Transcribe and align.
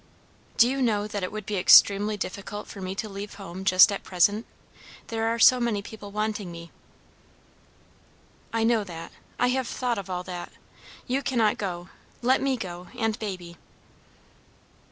"Do 0.57 0.67
you 0.67 0.81
know 0.81 1.05
that 1.05 1.21
it 1.21 1.31
would 1.31 1.45
be 1.45 1.57
extremely 1.57 2.17
difficult 2.17 2.65
for 2.67 2.81
me 2.81 2.95
to 2.95 3.07
leave 3.07 3.35
home 3.35 3.63
just 3.63 3.91
at 3.91 4.01
present? 4.03 4.47
There 5.09 5.27
are 5.27 5.37
so 5.37 5.59
many 5.59 5.83
people 5.83 6.09
wanting 6.09 6.51
me." 6.51 6.71
"I 8.51 8.63
know 8.63 8.83
that. 8.83 9.11
I 9.39 9.49
have 9.49 9.67
thought 9.67 9.99
of 9.99 10.09
all 10.09 10.23
that. 10.23 10.51
You 11.05 11.21
cannot 11.21 11.59
go. 11.59 11.89
Let 12.23 12.41
me 12.41 12.57
go, 12.57 12.87
and 12.97 13.19
baby." 13.19 13.57